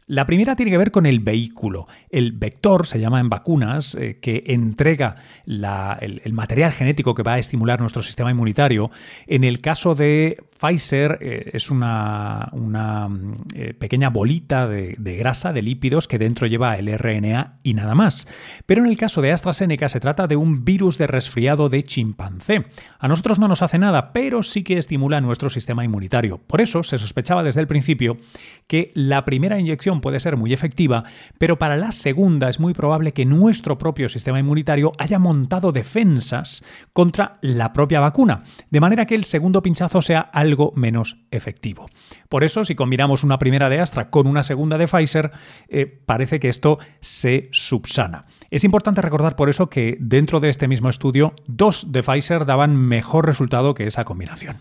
La 0.09 0.25
primera 0.25 0.55
tiene 0.55 0.71
que 0.71 0.77
ver 0.79 0.89
con 0.89 1.05
el 1.05 1.19
vehículo. 1.19 1.87
El 2.09 2.31
vector, 2.31 2.87
se 2.87 2.99
llama 2.99 3.19
en 3.19 3.29
vacunas, 3.29 3.93
eh, 3.93 4.17
que 4.19 4.43
entrega 4.47 5.17
el, 5.45 6.33
material 6.33 6.71
genético 6.71 7.13
que 7.13 7.21
va 7.21 7.33
a 7.33 7.37
estimular 7.37 7.79
nuestro 7.79 8.01
sistema 8.01 8.31
inmunitario. 8.31 8.89
En 9.27 9.43
el 9.43 9.61
caso 9.61 9.93
de 9.93 10.43
Pfizer 10.59 11.19
eh, 11.21 11.51
es 11.53 11.69
una, 11.69 12.49
una 12.53 13.07
eh, 13.53 13.75
pequeña 13.75 14.09
bolita 14.09 14.67
de, 14.67 14.95
de, 14.97 15.15
grasa, 15.15 15.53
de 15.53 15.61
lípidos, 15.61 16.07
que 16.07 16.17
dentro 16.17 16.47
lleva 16.47 16.75
el 16.77 16.91
RNA 16.91 17.59
y 17.61 17.75
nada 17.75 17.93
más. 17.93 18.27
Pero 18.65 18.81
en 18.83 18.89
el 18.89 18.97
caso 18.97 19.21
de 19.21 19.31
AstraZeneca 19.31 19.89
se 19.89 19.99
trata 19.99 20.25
de 20.25 20.35
un 20.35 20.65
virus 20.65 20.97
de 20.97 21.05
resfriado 21.05 21.69
de 21.69 21.83
chimpancé. 21.83 22.65
A 22.97 23.07
nosotros 23.07 23.37
no 23.37 23.47
nos 23.47 23.61
hace 23.61 23.77
nada, 23.77 24.11
pero 24.11 24.41
sí 24.41 24.63
que 24.63 24.79
estimula 24.79 25.21
nuestro 25.21 25.51
sistema 25.51 25.85
inmunitario. 25.85 26.39
Por 26.39 26.61
eso 26.61 26.81
se 26.81 26.97
sospechaba 26.97 27.43
desde 27.43 27.61
el 27.61 27.67
principio 27.67 28.17
que 28.65 28.91
la 28.95 29.23
primera 29.23 29.59
inyección 29.59 29.98
puede 30.01 30.19
ser 30.19 30.37
muy 30.37 30.53
efectiva, 30.53 31.03
pero 31.37 31.57
para 31.57 31.77
la 31.77 31.91
segunda 31.91 32.49
es 32.49 32.59
muy 32.59 32.73
probable 32.73 33.13
que 33.13 33.25
nuestro 33.25 33.77
propio 33.77 34.09
sistema 34.09 34.39
inmunitario 34.39 34.93
haya 34.97 35.19
montado 35.19 35.71
defensas 35.71 36.63
contra 36.93 37.33
la 37.41 37.73
propia 37.73 37.99
vacuna, 37.99 38.43
de 38.69 38.79
manera 38.79 39.05
que 39.05 39.15
el 39.15 39.23
segundo 39.23 39.61
pinchazo 39.61 40.01
sea 40.01 40.19
algo 40.19 40.73
menos 40.75 41.17
efectivo. 41.31 41.89
Por 42.29 42.43
eso, 42.43 42.63
si 42.63 42.75
combinamos 42.75 43.23
una 43.23 43.39
primera 43.39 43.69
de 43.69 43.79
Astra 43.79 44.09
con 44.09 44.27
una 44.27 44.43
segunda 44.43 44.77
de 44.77 44.87
Pfizer, 44.87 45.31
eh, 45.67 45.85
parece 46.05 46.39
que 46.39 46.49
esto 46.49 46.79
se 47.01 47.49
subsana. 47.51 48.25
Es 48.51 48.63
importante 48.63 49.01
recordar 49.01 49.35
por 49.35 49.49
eso 49.49 49.69
que 49.69 49.97
dentro 49.99 50.39
de 50.39 50.49
este 50.49 50.67
mismo 50.67 50.89
estudio, 50.89 51.33
dos 51.47 51.91
de 51.91 52.03
Pfizer 52.03 52.45
daban 52.45 52.75
mejor 52.75 53.25
resultado 53.25 53.73
que 53.73 53.85
esa 53.85 54.05
combinación. 54.05 54.57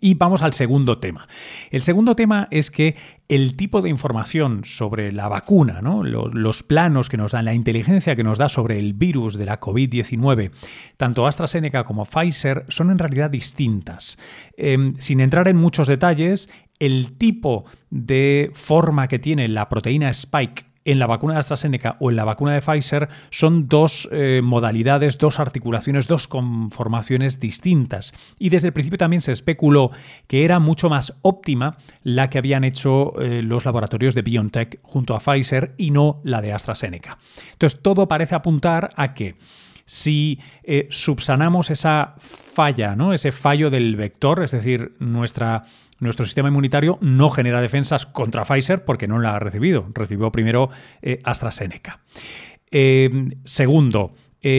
Y 0.00 0.14
vamos 0.14 0.42
al 0.42 0.52
segundo 0.52 0.98
tema. 0.98 1.26
El 1.70 1.82
segundo 1.82 2.14
tema 2.14 2.48
es 2.50 2.70
que 2.70 2.96
el 3.28 3.56
tipo 3.56 3.80
de 3.80 3.88
información 3.88 4.64
sobre 4.64 5.12
la 5.12 5.28
vacuna, 5.28 5.80
los, 5.82 6.62
planos 6.62 7.08
que 7.08 7.16
nos 7.16 7.32
dan, 7.32 7.46
la 7.46 7.54
inteligencia 7.54 8.14
que 8.14 8.24
nos 8.24 8.38
da 8.38 8.48
sobre 8.48 8.78
el 8.78 8.92
virus 8.92 9.36
de 9.38 9.46
la 9.46 9.60
COVID-19, 9.60 10.50
tanto 10.96 11.26
AstraZeneca 11.26 11.84
como 11.84 12.04
Pfizer, 12.04 12.64
son 12.68 12.90
en 12.90 12.98
realidad 12.98 13.30
distintas. 13.30 14.18
Em, 14.56 14.94
sin 14.98 15.20
entrar 15.20 15.48
en 15.48 15.56
muchos 15.56 15.88
detalles, 15.88 16.48
el 16.78 17.16
tipo 17.16 17.64
de 17.90 18.50
forma 18.54 19.08
que 19.08 19.18
tiene 19.18 19.48
la 19.48 19.68
proteína 19.68 20.10
Spike 20.10 20.73
en 20.84 20.98
la 20.98 21.06
vacuna 21.06 21.34
de 21.34 21.40
AstraZeneca 21.40 21.96
o 22.00 22.10
en 22.10 22.16
la 22.16 22.24
vacuna 22.24 22.52
de 22.52 22.60
Pfizer 22.60 23.08
son 23.30 23.68
dos 23.68 24.08
eh, 24.12 24.40
modalidades, 24.42 25.18
dos 25.18 25.40
articulaciones, 25.40 26.06
dos 26.06 26.28
conformaciones 26.28 27.40
distintas. 27.40 28.14
Y 28.38 28.50
desde 28.50 28.68
el 28.68 28.74
principio 28.74 28.98
también 28.98 29.22
se 29.22 29.32
especuló 29.32 29.90
que 30.26 30.44
era 30.44 30.58
mucho 30.58 30.90
más 30.90 31.14
óptima 31.22 31.78
la 32.02 32.30
que 32.30 32.38
habían 32.38 32.64
hecho 32.64 33.20
eh, 33.20 33.42
los 33.42 33.64
laboratorios 33.64 34.14
de 34.14 34.22
BioNTech 34.22 34.80
junto 34.82 35.14
a 35.14 35.20
Pfizer 35.20 35.74
y 35.78 35.90
no 35.90 36.20
la 36.24 36.42
de 36.42 36.52
AstraZeneca. 36.52 37.18
Entonces 37.52 37.80
todo 37.82 38.08
parece 38.08 38.34
apuntar 38.34 38.90
a 38.96 39.14
que 39.14 39.36
si 39.86 40.40
eh, 40.62 40.86
subsanamos 40.90 41.70
esa 41.70 42.14
falla, 42.18 42.96
¿no? 42.96 43.12
ese 43.12 43.32
fallo 43.32 43.70
del 43.70 43.96
vector, 43.96 44.42
es 44.42 44.52
decir, 44.52 44.94
nuestra 44.98 45.64
nuestro 46.00 46.26
sistema 46.26 46.48
inmunitario 46.48 46.98
no 47.00 47.30
genera 47.30 47.62
defensas 47.62 48.04
contra 48.04 48.44
Pfizer 48.44 48.84
porque 48.84 49.06
no 49.06 49.20
la 49.20 49.36
ha 49.36 49.38
recibido. 49.38 49.86
Recibió 49.94 50.30
primero 50.32 50.68
eh, 51.00 51.20
AstraZeneca. 51.22 52.00
Eh, 52.70 53.30
segundo, 53.44 54.12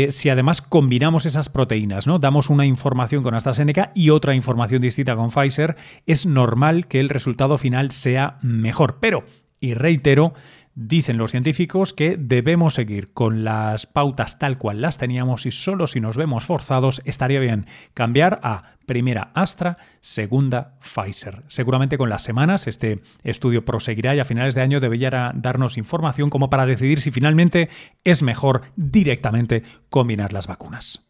si 0.10 0.29
además 0.29 0.63
combinamos 0.63 1.27
esas 1.27 1.50
proteínas, 1.50 2.08
¿no? 2.08 2.17
Damos 2.17 2.50
una 2.50 2.65
información 2.65 3.22
con 3.22 3.36
AstraZeneca 3.36 3.91
y 3.94 4.10
otra 4.10 4.34
información 4.34 4.82
distinta 4.82 5.15
con 5.15 5.29
Pfizer, 5.29 5.75
es 6.08 6.25
normal 6.25 6.88
que 6.88 7.00
el 7.00 7.10
resultado 7.10 7.60
final 7.60 7.91
sea 7.91 8.39
mejor. 8.41 8.98
Pero, 9.00 9.25
y 9.60 9.75
reitero, 9.75 10.34
Dicen 10.77 11.17
los 11.17 11.32
científicos 11.32 11.94
que 11.94 12.17
debemos 12.17 12.74
seguir 12.74 13.13
con 13.13 13.46
las 13.46 13.86
pautas 13.86 14.39
tal 14.39 14.58
cual 14.58 14.82
las 14.82 14.98
teníamos 14.98 15.46
y 15.46 15.51
solo 15.51 15.88
si 15.88 16.01
nos 16.01 16.17
vemos 16.17 16.44
forzados 16.44 17.01
estaría 17.05 17.39
bien 17.39 17.65
cambiar 17.94 18.41
a 18.44 18.74
primera 18.86 19.32
Astra, 19.34 19.77
segunda 20.01 20.77
Pfizer. 20.82 21.44
Seguramente 21.48 21.98
con 21.98 22.10
las 22.10 22.24
semanas 22.24 22.67
este 22.67 23.01
estudio 23.24 23.63
proseguirá 23.63 24.15
y 24.15 24.20
a 24.20 24.25
finales 24.25 24.53
de 24.53 24.63
año 24.63 24.82
debería 24.82 25.32
darnos 25.34 25.77
información 25.77 26.29
como 26.29 26.50
para 26.50 26.65
decidir 26.65 27.00
si 27.00 27.10
finalmente 27.10 27.70
es 28.03 28.22
mejor 28.22 28.63
directamente 28.75 29.63
combinar 29.89 30.34
las 30.34 30.48
vacunas. 30.48 31.05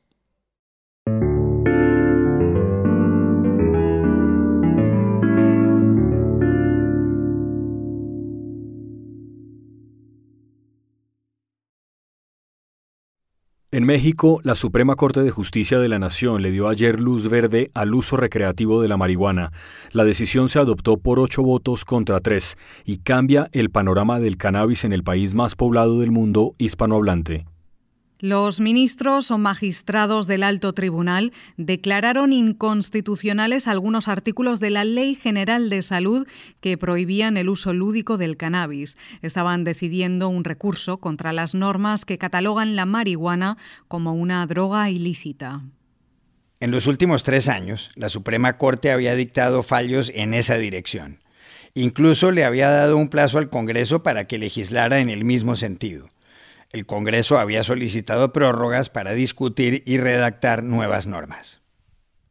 En 13.75 13.83
México, 13.83 14.39
la 14.43 14.55
Suprema 14.55 14.95
Corte 14.95 15.21
de 15.21 15.31
Justicia 15.31 15.79
de 15.79 15.89
la 15.89 15.99
Nación 15.99 16.41
le 16.41 16.49
dio 16.49 16.69
ayer 16.69 17.01
luz 17.01 17.27
verde 17.27 17.71
al 17.73 17.93
uso 17.93 18.15
recreativo 18.15 18.81
de 18.81 18.87
la 18.87 18.95
marihuana. 18.95 19.51
La 19.91 20.05
decisión 20.05 20.47
se 20.47 20.59
adoptó 20.59 20.95
por 20.95 21.19
ocho 21.19 21.43
votos 21.43 21.83
contra 21.83 22.21
tres 22.21 22.57
y 22.85 22.99
cambia 22.99 23.49
el 23.51 23.71
panorama 23.71 24.21
del 24.21 24.37
cannabis 24.37 24.85
en 24.85 24.93
el 24.93 25.03
país 25.03 25.35
más 25.35 25.55
poblado 25.55 25.99
del 25.99 26.11
mundo 26.11 26.55
hispanohablante. 26.57 27.47
Los 28.21 28.61
ministros 28.61 29.29
o 29.29 29.37
magistrados 29.37 30.25
del 30.25 30.43
alto 30.43 30.71
tribunal 30.71 31.33
declararon 31.57 32.31
inconstitucionales 32.31 33.67
algunos 33.67 34.07
artículos 34.07 34.61
de 34.61 34.69
la 34.69 34.85
Ley 34.85 35.15
General 35.15 35.69
de 35.69 35.81
Salud 35.81 36.25
que 36.61 36.77
prohibían 36.77 37.35
el 37.35 37.49
uso 37.49 37.73
lúdico 37.73 38.17
del 38.17 38.37
cannabis. 38.37 38.97
Estaban 39.21 39.65
decidiendo 39.65 40.29
un 40.29 40.45
recurso 40.45 40.99
contra 40.99 41.33
las 41.33 41.55
normas 41.55 42.05
que 42.05 42.17
catalogan 42.17 42.77
la 42.77 42.85
marihuana 42.85 43.57
como 43.89 44.13
una 44.13 44.47
droga 44.47 44.89
ilícita. 44.89 45.63
En 46.61 46.71
los 46.71 46.87
últimos 46.87 47.23
tres 47.23 47.49
años, 47.49 47.91
la 47.95 48.07
Suprema 48.07 48.57
Corte 48.57 48.91
había 48.91 49.13
dictado 49.15 49.61
fallos 49.61 50.09
en 50.15 50.33
esa 50.33 50.55
dirección. 50.57 51.19
Incluso 51.73 52.31
le 52.31 52.45
había 52.45 52.69
dado 52.69 52.95
un 52.95 53.09
plazo 53.09 53.39
al 53.39 53.49
Congreso 53.49 54.03
para 54.03 54.23
que 54.23 54.37
legislara 54.37 55.01
en 55.01 55.09
el 55.09 55.25
mismo 55.25 55.57
sentido 55.57 56.07
el 56.71 56.85
Congreso 56.85 57.37
había 57.37 57.63
solicitado 57.63 58.31
prórrogas 58.31 58.89
para 58.89 59.13
discutir 59.13 59.83
y 59.85 59.97
redactar 59.97 60.63
nuevas 60.63 61.07
normas. 61.07 61.61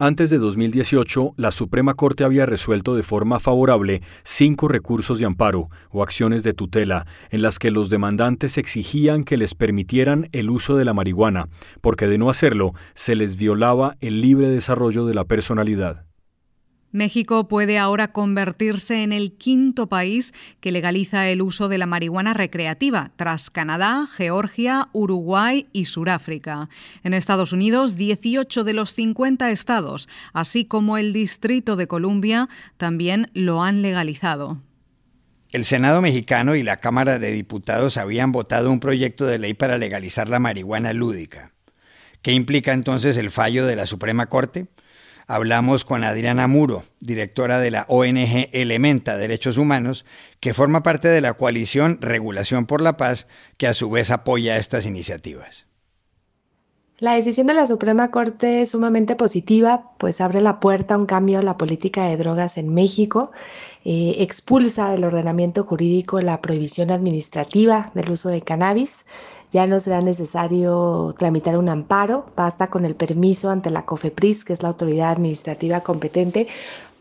Antes 0.00 0.28
de 0.28 0.38
2018, 0.38 1.34
la 1.36 1.52
Suprema 1.52 1.94
Corte 1.94 2.24
había 2.24 2.46
resuelto 2.46 2.96
de 2.96 3.04
forma 3.04 3.38
favorable 3.38 4.02
cinco 4.24 4.66
recursos 4.66 5.20
de 5.20 5.26
amparo 5.26 5.68
o 5.90 6.02
acciones 6.02 6.42
de 6.42 6.52
tutela 6.52 7.06
en 7.30 7.42
las 7.42 7.60
que 7.60 7.70
los 7.70 7.90
demandantes 7.90 8.58
exigían 8.58 9.22
que 9.22 9.36
les 9.36 9.54
permitieran 9.54 10.28
el 10.32 10.50
uso 10.50 10.76
de 10.76 10.84
la 10.84 10.94
marihuana, 10.94 11.48
porque 11.80 12.08
de 12.08 12.18
no 12.18 12.28
hacerlo 12.28 12.72
se 12.94 13.14
les 13.14 13.36
violaba 13.36 13.96
el 14.00 14.20
libre 14.20 14.48
desarrollo 14.48 15.06
de 15.06 15.14
la 15.14 15.24
personalidad. 15.24 16.04
México 16.94 17.48
puede 17.48 17.76
ahora 17.76 18.12
convertirse 18.12 19.02
en 19.02 19.12
el 19.12 19.32
quinto 19.32 19.88
país 19.88 20.32
que 20.60 20.70
legaliza 20.70 21.28
el 21.28 21.42
uso 21.42 21.68
de 21.68 21.76
la 21.76 21.86
marihuana 21.86 22.34
recreativa, 22.34 23.10
tras 23.16 23.50
Canadá, 23.50 24.06
Georgia, 24.16 24.90
Uruguay 24.92 25.66
y 25.72 25.86
Suráfrica. 25.86 26.68
En 27.02 27.12
Estados 27.12 27.52
Unidos, 27.52 27.96
18 27.96 28.62
de 28.62 28.74
los 28.74 28.94
50 28.94 29.50
estados, 29.50 30.08
así 30.32 30.66
como 30.66 30.96
el 30.96 31.12
Distrito 31.12 31.74
de 31.74 31.88
Columbia, 31.88 32.48
también 32.76 33.28
lo 33.34 33.64
han 33.64 33.82
legalizado. 33.82 34.62
El 35.50 35.64
Senado 35.64 36.00
mexicano 36.00 36.54
y 36.54 36.62
la 36.62 36.76
Cámara 36.76 37.18
de 37.18 37.32
Diputados 37.32 37.96
habían 37.96 38.30
votado 38.30 38.70
un 38.70 38.78
proyecto 38.78 39.26
de 39.26 39.40
ley 39.40 39.54
para 39.54 39.78
legalizar 39.78 40.28
la 40.28 40.38
marihuana 40.38 40.92
lúdica. 40.92 41.54
¿Qué 42.22 42.30
implica 42.30 42.72
entonces 42.72 43.16
el 43.16 43.32
fallo 43.32 43.66
de 43.66 43.74
la 43.74 43.86
Suprema 43.86 44.26
Corte? 44.26 44.68
Hablamos 45.26 45.84
con 45.84 46.04
Adriana 46.04 46.46
Muro, 46.48 46.82
directora 47.00 47.58
de 47.58 47.70
la 47.70 47.86
ONG 47.88 48.48
Elementa 48.52 49.16
Derechos 49.16 49.58
Humanos, 49.58 50.04
que 50.40 50.54
forma 50.54 50.82
parte 50.82 51.08
de 51.08 51.20
la 51.20 51.34
coalición 51.34 51.98
Regulación 52.00 52.66
por 52.66 52.80
la 52.80 52.96
Paz, 52.96 53.26
que 53.58 53.66
a 53.66 53.74
su 53.74 53.90
vez 53.90 54.10
apoya 54.10 54.56
estas 54.56 54.86
iniciativas. 54.86 55.66
La 56.98 57.14
decisión 57.14 57.48
de 57.48 57.54
la 57.54 57.66
Suprema 57.66 58.10
Corte 58.10 58.62
es 58.62 58.70
sumamente 58.70 59.16
positiva, 59.16 59.90
pues 59.98 60.20
abre 60.20 60.40
la 60.40 60.60
puerta 60.60 60.94
a 60.94 60.98
un 60.98 61.06
cambio 61.06 61.40
en 61.40 61.44
la 61.44 61.58
política 61.58 62.06
de 62.06 62.16
drogas 62.16 62.56
en 62.56 62.72
México, 62.72 63.32
eh, 63.84 64.16
expulsa 64.20 64.90
del 64.90 65.04
ordenamiento 65.04 65.64
jurídico 65.64 66.20
la 66.20 66.40
prohibición 66.40 66.90
administrativa 66.90 67.90
del 67.94 68.10
uso 68.10 68.28
de 68.30 68.42
cannabis, 68.42 69.04
ya 69.54 69.68
no 69.68 69.78
será 69.78 70.00
necesario 70.00 71.14
tramitar 71.16 71.56
un 71.56 71.68
amparo, 71.68 72.26
basta 72.34 72.66
con 72.66 72.84
el 72.84 72.96
permiso 72.96 73.50
ante 73.50 73.70
la 73.70 73.84
COFEPRIS, 73.84 74.44
que 74.44 74.52
es 74.52 74.64
la 74.64 74.70
autoridad 74.70 75.12
administrativa 75.12 75.80
competente, 75.80 76.48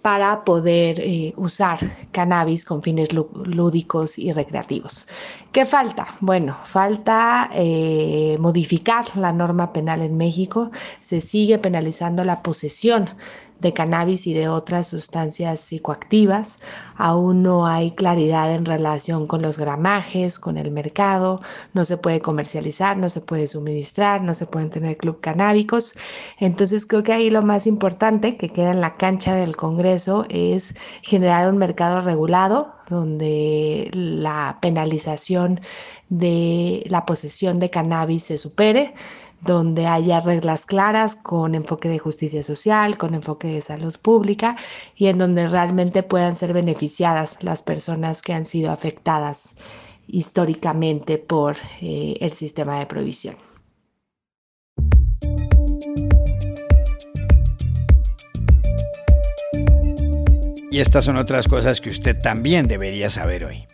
para 0.03 0.43
poder 0.43 0.99
eh, 0.99 1.33
usar 1.35 1.79
cannabis 2.11 2.63
con 2.63 2.83
fines 2.83 3.11
lúdicos 3.11 4.19
y 4.19 4.31
recreativos. 4.33 5.07
¿Qué 5.51 5.65
falta? 5.65 6.15
Bueno, 6.19 6.55
falta 6.65 7.49
eh, 7.55 8.37
modificar 8.39 9.05
la 9.17 9.31
norma 9.31 9.73
penal 9.73 10.03
en 10.03 10.15
México. 10.15 10.69
Se 11.01 11.21
sigue 11.21 11.57
penalizando 11.57 12.23
la 12.23 12.43
posesión 12.43 13.09
de 13.63 13.73
cannabis 13.73 14.27
y 14.27 14.33
de 14.33 14.47
otras 14.47 14.87
sustancias 14.87 15.61
psicoactivas. 15.61 16.59
Aún 16.95 17.41
no 17.41 17.65
hay 17.65 17.91
claridad 17.91 18.53
en 18.53 18.65
relación 18.65 19.25
con 19.25 19.41
los 19.41 19.57
gramajes, 19.57 20.37
con 20.37 20.57
el 20.57 20.69
mercado. 20.69 21.41
No 21.73 21.85
se 21.85 21.97
puede 21.97 22.21
comercializar, 22.21 22.97
no 22.97 23.09
se 23.09 23.21
puede 23.21 23.47
suministrar, 23.47 24.21
no 24.21 24.35
se 24.35 24.45
pueden 24.45 24.69
tener 24.69 24.97
club 24.97 25.19
canábicos. 25.21 25.95
Entonces 26.37 26.85
creo 26.85 27.01
que 27.01 27.13
ahí 27.13 27.31
lo 27.31 27.41
más 27.41 27.65
importante 27.65 28.37
que 28.37 28.49
queda 28.49 28.71
en 28.71 28.81
la 28.81 28.97
cancha 28.97 29.33
del 29.33 29.55
Congreso 29.55 30.27
es 30.29 30.75
generar 31.01 31.49
un 31.49 31.57
mercado 31.57 32.01
regulado 32.01 32.73
donde 32.89 33.89
la 33.93 34.59
penalización 34.61 35.61
de 36.09 36.83
la 36.87 37.05
posesión 37.05 37.59
de 37.59 37.69
cannabis 37.69 38.25
se 38.25 38.37
supere 38.37 38.93
donde 39.45 39.87
haya 39.87 40.19
reglas 40.19 40.65
claras 40.65 41.15
con 41.15 41.55
enfoque 41.55 41.89
de 41.89 41.99
justicia 41.99 42.43
social, 42.43 42.97
con 42.97 43.13
enfoque 43.13 43.47
de 43.47 43.61
salud 43.61 43.95
pública 44.01 44.55
y 44.95 45.07
en 45.07 45.17
donde 45.17 45.47
realmente 45.47 46.03
puedan 46.03 46.35
ser 46.35 46.53
beneficiadas 46.53 47.37
las 47.41 47.61
personas 47.61 48.21
que 48.21 48.33
han 48.33 48.45
sido 48.45 48.71
afectadas 48.71 49.55
históricamente 50.07 51.17
por 51.17 51.57
eh, 51.81 52.17
el 52.19 52.33
sistema 52.33 52.79
de 52.79 52.85
prohibición. 52.85 53.35
Y 60.71 60.79
estas 60.79 61.05
son 61.05 61.17
otras 61.17 61.47
cosas 61.47 61.81
que 61.81 61.91
usted 61.91 62.19
también 62.19 62.67
debería 62.67 63.11
saber 63.11 63.45
hoy. 63.45 63.67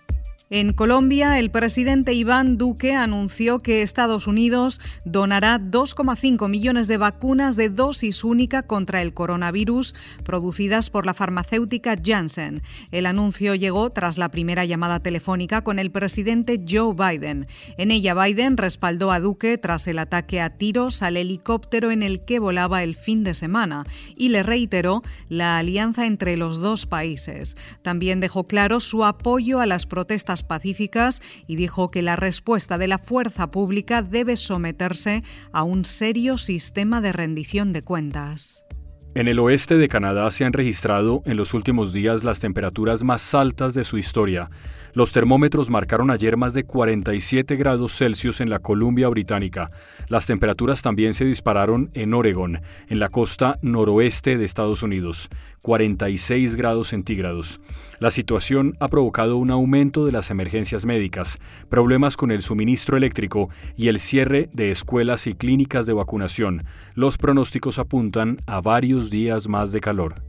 En 0.52 0.74
Colombia, 0.74 1.38
el 1.38 1.52
presidente 1.52 2.14
Iván 2.14 2.58
Duque 2.58 2.96
anunció 2.96 3.60
que 3.60 3.84
Estados 3.84 4.26
Unidos 4.26 4.82
donará 5.06 5.60
2,5 5.60 6.50
millones 6.50 6.88
de 6.88 6.98
vacunas 6.98 7.56
de 7.56 7.70
dosis 7.70 8.24
única 8.24 8.64
contra 8.64 9.04
el 9.04 9.14
coronavirus 9.14 9.94
producidas 10.24 10.90
por 10.90 11.06
la 11.06 11.14
farmacéutica 11.14 11.96
Janssen. 12.04 12.64
El 12.90 13.06
anuncio 13.06 13.54
llegó 13.54 13.92
tras 13.92 14.18
la 14.18 14.30
primera 14.30 14.66
llamada 14.66 15.02
telefónica 15.02 15.64
con 15.64 15.78
el 15.78 15.92
presidente 15.92 16.60
Joe 16.68 16.96
Biden. 16.96 17.46
En 17.78 17.92
ella, 17.92 18.16
Biden 18.16 18.58
respaldó 18.58 19.12
a 19.12 19.20
Duque 19.20 19.60
tras 19.60 19.86
el 19.86 20.00
ataque 20.00 20.42
a 20.42 20.50
tiros 20.58 21.04
al 21.04 21.18
helicóptero 21.18 21.92
en 21.92 22.02
el 22.02 22.26
que 22.26 22.40
volaba 22.40 22.82
el 22.82 22.96
fin 22.96 23.24
de 23.24 23.36
semana 23.36 23.84
y 24.18 24.30
le 24.30 24.42
reiteró 24.42 25.04
la 25.28 25.60
alianza 25.60 26.08
entre 26.08 26.38
los 26.38 26.60
dos 26.60 26.88
países. 26.88 27.56
También 27.84 28.20
dejó 28.20 28.48
claro 28.48 28.80
su 28.80 29.06
apoyo 29.06 29.60
a 29.60 29.68
las 29.68 29.86
pacíficas 30.44 31.22
y 31.48 31.56
dijo 31.56 31.90
que 31.90 32.02
la 32.02 32.16
respuesta 32.16 32.78
de 32.78 32.88
la 32.88 32.98
fuerza 32.98 33.52
pública 33.52 34.02
debe 34.02 34.36
someterse 34.36 35.24
a 35.52 35.64
un 35.64 35.86
serio 35.86 36.38
sistema 36.38 37.02
de 37.02 37.14
rendición 37.14 37.74
de 37.74 37.82
cuentas. 37.82 38.64
En 39.16 39.28
el 39.28 39.40
oeste 39.40 39.76
de 39.76 39.88
Canadá 39.88 40.30
se 40.30 40.46
han 40.46 40.54
registrado 40.54 41.24
en 41.26 41.36
los 41.36 41.54
últimos 41.56 41.94
días 41.94 42.24
las 42.24 42.40
temperaturas 42.40 43.04
más 43.04 43.34
altas 43.34 43.74
de 43.74 43.84
su 43.84 43.98
historia. 43.98 44.50
Los 44.94 45.12
termómetros 45.12 45.70
marcaron 45.70 46.10
ayer 46.10 46.36
más 46.36 46.54
de 46.54 46.64
47 46.64 47.56
grados 47.56 47.96
Celsius 47.98 48.42
en 48.42 48.50
la 48.50 48.60
Columbia 48.60 49.08
Británica. 49.08 49.68
Las 50.08 50.26
temperaturas 50.26 50.82
también 50.82 51.14
se 51.14 51.26
dispararon 51.26 51.92
en 51.94 52.14
Oregon, 52.14 52.62
en 52.88 53.00
la 53.00 53.10
costa 53.10 53.60
noroeste 53.62 54.38
de 54.38 54.46
Estados 54.46 54.82
Unidos, 54.82 55.30
46 55.62 56.56
grados 56.56 56.88
centígrados. 56.88 57.62
La 58.00 58.12
situación 58.12 58.76
ha 58.80 58.88
provocado 58.88 59.38
un 59.38 59.52
aumento 59.52 60.06
de 60.06 60.12
las 60.12 60.32
emergencias 60.32 60.86
médicas, 60.86 61.40
problemas 61.70 62.18
con 62.18 62.32
el 62.32 62.42
suministro 62.42 62.98
eléctrico 62.98 63.50
y 63.76 63.90
el 63.90 64.00
cierre 64.00 64.50
de 64.54 64.72
escuelas 64.72 65.28
y 65.28 65.34
clínicas 65.34 65.86
de 65.86 65.94
vacunación. 65.94 66.64
Los 66.96 67.18
pronósticos 67.18 67.78
apuntan 67.78 68.38
a 68.48 68.62
varios 68.62 69.10
días 69.10 69.48
más 69.48 69.72
de 69.72 69.82
calor. 69.82 70.29